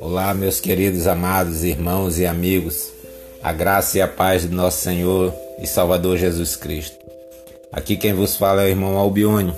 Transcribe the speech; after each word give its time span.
Olá, 0.00 0.32
meus 0.32 0.60
queridos 0.60 1.06
amados 1.06 1.62
irmãos 1.62 2.18
e 2.18 2.24
amigos, 2.24 2.90
a 3.42 3.52
graça 3.52 3.98
e 3.98 4.00
a 4.00 4.08
paz 4.08 4.46
do 4.46 4.56
nosso 4.56 4.82
Senhor 4.82 5.34
e 5.60 5.66
Salvador 5.66 6.16
Jesus 6.16 6.56
Cristo. 6.56 6.96
Aqui 7.70 7.96
quem 7.96 8.14
vos 8.14 8.36
fala 8.36 8.62
é 8.62 8.66
o 8.66 8.68
irmão 8.68 8.96
Albione 8.96 9.54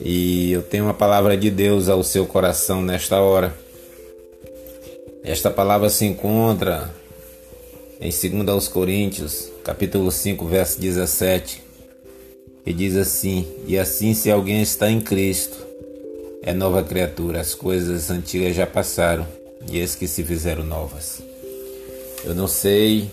e 0.00 0.52
eu 0.52 0.62
tenho 0.62 0.84
uma 0.84 0.94
palavra 0.94 1.36
de 1.36 1.50
Deus 1.50 1.88
ao 1.88 2.02
seu 2.02 2.24
coração 2.24 2.80
nesta 2.80 3.20
hora. 3.20 3.54
Esta 5.22 5.50
palavra 5.50 5.90
se 5.90 6.06
encontra 6.06 6.90
em 8.00 8.10
2 8.10 8.68
Coríntios, 8.68 9.50
capítulo 9.62 10.10
5, 10.10 10.46
verso 10.46 10.80
17, 10.80 11.71
e 12.64 12.72
diz 12.72 12.96
assim: 12.96 13.46
E 13.66 13.78
assim, 13.78 14.14
se 14.14 14.30
alguém 14.30 14.62
está 14.62 14.90
em 14.90 15.00
Cristo, 15.00 15.56
é 16.42 16.52
nova 16.52 16.82
criatura, 16.82 17.40
as 17.40 17.54
coisas 17.54 18.10
antigas 18.10 18.54
já 18.54 18.66
passaram 18.66 19.26
e 19.70 19.78
eis 19.78 19.94
que 19.94 20.08
se 20.08 20.24
fizeram 20.24 20.64
novas. 20.64 21.22
Eu 22.24 22.34
não 22.34 22.46
sei 22.46 23.10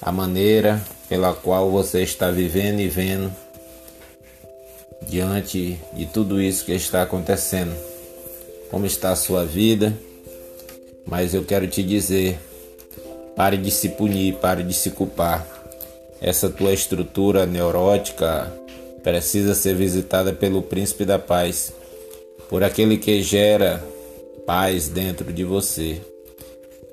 a 0.00 0.10
maneira 0.12 0.82
pela 1.08 1.32
qual 1.32 1.70
você 1.70 2.02
está 2.02 2.30
vivendo 2.30 2.80
e 2.80 2.88
vendo 2.88 3.32
diante 5.08 5.78
de 5.92 6.06
tudo 6.06 6.40
isso 6.40 6.64
que 6.64 6.72
está 6.72 7.02
acontecendo. 7.02 7.74
Como 8.70 8.86
está 8.86 9.10
a 9.10 9.16
sua 9.16 9.44
vida? 9.44 9.96
Mas 11.06 11.34
eu 11.34 11.44
quero 11.44 11.66
te 11.66 11.82
dizer: 11.82 12.38
pare 13.36 13.56
de 13.56 13.70
se 13.70 13.90
punir, 13.90 14.36
pare 14.36 14.62
de 14.62 14.74
se 14.74 14.90
culpar. 14.90 15.46
Essa 16.20 16.48
tua 16.48 16.72
estrutura 16.72 17.44
neurótica 17.44 18.50
precisa 19.04 19.54
ser 19.54 19.76
visitada 19.76 20.32
pelo 20.32 20.62
príncipe 20.62 21.04
da 21.04 21.18
paz 21.18 21.72
por 22.48 22.64
aquele 22.64 22.96
que 22.96 23.22
gera 23.22 23.84
paz 24.44 24.88
dentro 24.88 25.32
de 25.32 25.44
você, 25.44 26.00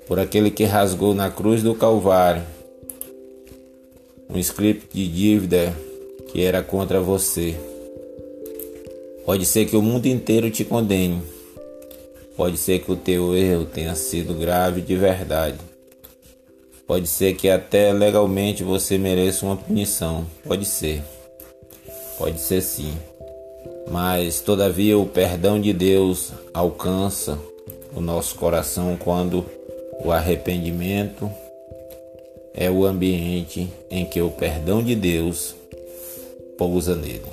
por 0.07 0.19
aquele 0.19 0.51
que 0.51 0.63
rasgou 0.65 1.15
na 1.15 1.31
cruz 1.31 1.63
do 1.63 1.73
Calvário 1.73 2.43
um 4.33 4.39
script 4.39 4.87
de 4.93 5.07
dívida 5.07 5.75
que 6.31 6.41
era 6.41 6.63
contra 6.63 7.01
você. 7.01 7.53
Pode 9.25 9.45
ser 9.45 9.65
que 9.65 9.75
o 9.75 9.81
mundo 9.81 10.05
inteiro 10.05 10.49
te 10.49 10.63
condene. 10.63 11.21
Pode 12.37 12.57
ser 12.57 12.79
que 12.79 12.91
o 12.91 12.95
teu 12.95 13.35
erro 13.35 13.65
tenha 13.65 13.93
sido 13.93 14.33
grave 14.33 14.81
de 14.81 14.95
verdade. 14.95 15.57
Pode 16.87 17.07
ser 17.07 17.35
que 17.35 17.49
até 17.49 17.91
legalmente 17.91 18.63
você 18.63 18.97
mereça 18.97 19.45
uma 19.45 19.57
punição. 19.57 20.25
Pode 20.45 20.65
ser. 20.65 21.03
Pode 22.21 22.39
ser 22.39 22.61
sim. 22.61 22.93
Mas 23.89 24.41
todavia 24.41 24.95
o 24.95 25.07
perdão 25.07 25.59
de 25.59 25.73
Deus 25.73 26.31
alcança 26.53 27.35
o 27.95 27.99
nosso 27.99 28.35
coração 28.35 28.95
quando 28.95 29.43
o 30.05 30.11
arrependimento 30.11 31.31
é 32.53 32.69
o 32.69 32.85
ambiente 32.85 33.73
em 33.89 34.05
que 34.05 34.21
o 34.21 34.29
perdão 34.29 34.83
de 34.83 34.93
Deus 34.93 35.55
pousa 36.59 36.95
nele. 36.95 37.25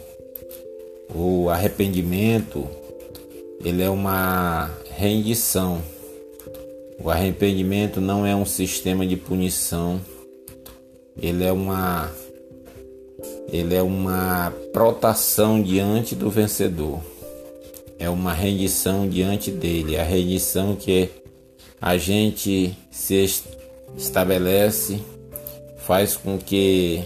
O 1.15 1.51
arrependimento 1.51 2.67
ele 3.63 3.83
é 3.83 3.91
uma 3.91 4.71
rendição. 4.97 5.83
O 6.99 7.11
arrependimento 7.11 8.01
não 8.01 8.25
é 8.25 8.35
um 8.35 8.47
sistema 8.47 9.07
de 9.07 9.19
punição. 9.19 10.01
Ele 11.21 11.45
é 11.45 11.53
uma 11.53 12.11
ele 13.49 13.75
é 13.75 13.83
uma 13.83 14.53
protação 14.73 15.63
diante 15.63 16.15
do 16.15 16.31
vencedor. 16.31 17.01
É 17.99 18.09
uma 18.09 18.33
rendição 18.33 19.09
diante 19.09 19.51
dele. 19.51 19.97
A 19.97 20.05
rendição 20.05 20.77
que 20.77 21.09
a 21.81 21.97
gente 21.97 22.77
se 22.91 23.43
estabelece 23.97 25.03
faz 25.79 26.17
com 26.17 26.39
que 26.39 27.03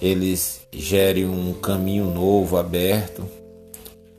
eles 0.00 0.60
gerem 0.72 1.26
um 1.26 1.52
caminho 1.52 2.06
novo, 2.06 2.56
aberto. 2.56 3.28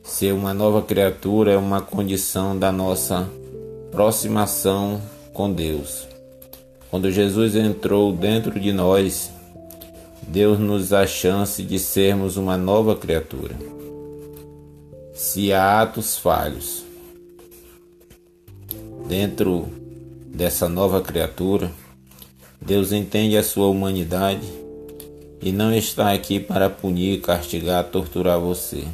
Ser 0.04 0.34
uma 0.34 0.54
nova 0.54 0.82
criatura 0.82 1.54
é 1.54 1.58
uma 1.58 1.82
condição 1.82 2.58
da 2.58 2.72
nossa 2.72 3.30
aproximação 3.88 5.02
com 5.34 5.52
Deus. 5.52 6.08
Quando 6.92 7.10
Jesus 7.10 7.56
entrou 7.56 8.14
dentro 8.14 8.60
de 8.60 8.72
nós, 8.72 9.33
Deus 10.28 10.58
nos 10.58 10.90
dá 10.90 11.02
a 11.02 11.08
chance 11.08 11.62
de 11.62 11.78
sermos 11.78 12.38
uma 12.38 12.58
nova 12.58 12.96
criatura. 12.96 13.56
Se 15.14 15.54
há 15.54 15.82
atos 15.82 16.18
falhos 16.18 16.84
dentro 19.08 19.68
dessa 20.26 20.68
nova 20.68 21.02
criatura, 21.02 21.72
Deus 22.60 22.92
entende 22.92 23.38
a 23.38 23.44
sua 23.44 23.68
humanidade 23.68 24.48
e 25.42 25.52
não 25.52 25.74
está 25.74 26.14
aqui 26.14 26.40
para 26.40 26.70
punir, 26.70 27.22
castigar, 27.22 27.84
torturar 27.84 28.40
você. 28.40 28.86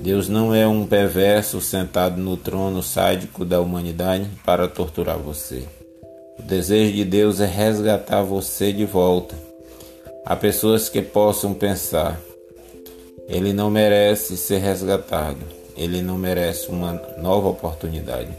Deus 0.00 0.28
não 0.28 0.54
é 0.54 0.66
um 0.66 0.86
perverso 0.86 1.60
sentado 1.60 2.18
no 2.18 2.36
trono 2.36 2.82
sádico 2.82 3.44
da 3.44 3.60
humanidade 3.60 4.26
para 4.44 4.66
torturar 4.66 5.18
você. 5.18 5.64
O 6.38 6.42
desejo 6.42 6.92
de 6.92 7.04
Deus 7.04 7.40
é 7.40 7.46
resgatar 7.46 8.22
você 8.22 8.72
de 8.72 8.86
volta 8.86 9.49
Há 10.30 10.36
pessoas 10.36 10.88
que 10.88 11.02
possam 11.02 11.52
pensar: 11.52 12.20
ele 13.26 13.52
não 13.52 13.68
merece 13.68 14.36
ser 14.36 14.58
resgatado, 14.58 15.40
ele 15.76 16.00
não 16.02 16.16
merece 16.16 16.68
uma 16.68 16.92
nova 17.18 17.48
oportunidade. 17.48 18.30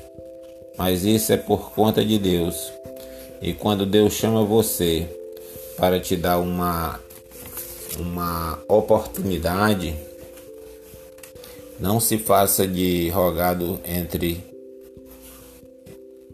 Mas 0.78 1.04
isso 1.04 1.34
é 1.34 1.36
por 1.38 1.72
conta 1.72 2.02
de 2.06 2.18
Deus. 2.18 2.72
E 3.42 3.52
quando 3.52 3.86
Deus 3.86 4.14
chama 4.14 4.46
você 4.46 5.06
para 5.76 6.00
te 6.00 6.16
dar 6.16 6.40
uma 6.40 6.98
uma 8.00 8.58
oportunidade, 8.70 9.94
não 11.78 12.00
se 12.00 12.18
faça 12.18 12.66
de 12.66 13.10
rogado 13.10 13.82
entre 13.84 14.42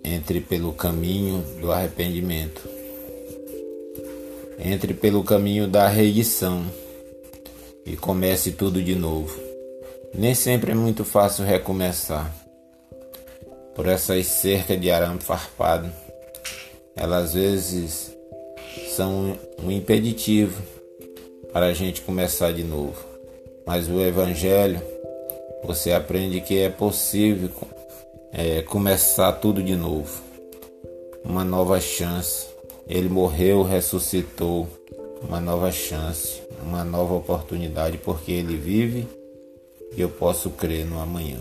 entre 0.03 0.40
pelo 0.40 0.72
caminho 0.72 1.44
do 1.59 1.72
arrependimento 1.72 2.77
entre 4.57 4.94
pelo 4.94 5.23
caminho 5.23 5.68
da 5.68 5.88
reição 5.88 6.66
e 7.85 7.95
comece 7.95 8.51
tudo 8.51 8.81
de 8.81 8.95
novo. 8.95 9.40
Nem 10.13 10.34
sempre 10.34 10.72
é 10.72 10.75
muito 10.75 11.06
fácil 11.06 11.45
recomeçar. 11.45 12.34
Por 13.75 13.88
essas 13.88 14.25
cercas 14.25 14.79
de 14.81 14.90
arame 14.90 15.19
farpado, 15.19 15.91
elas 16.96 17.25
às 17.25 17.34
vezes 17.34 18.17
são 18.96 19.38
um 19.62 19.72
impeditivo 19.72 20.62
para 21.53 21.67
a 21.67 21.73
gente 21.73 22.01
começar 22.01 22.51
de 22.51 22.63
novo. 22.63 22.97
Mas 23.66 23.88
o 23.88 24.01
Evangelho, 24.01 24.81
você 25.63 25.91
aprende 25.91 26.41
que 26.41 26.57
é 26.57 26.69
possível 26.69 27.50
é, 28.31 28.62
começar 28.63 29.31
tudo 29.34 29.62
de 29.62 29.75
novo, 29.75 30.22
uma 31.23 31.44
nova 31.44 31.79
chance 31.79 32.56
ele 32.88 33.09
morreu, 33.09 33.64
ressuscitou, 33.64 34.68
uma 35.22 35.40
nova 35.40 35.72
chance, 35.72 36.42
uma 36.62 36.84
nova 36.84 37.16
oportunidade, 37.16 37.98
porque 37.98 38.31
ele 38.31 38.56
vive 38.56 39.08
e 39.96 40.02
eu 40.02 40.09
posso 40.09 40.50
crer 40.52 40.86
no 40.86 41.00
amanhã. 41.00 41.40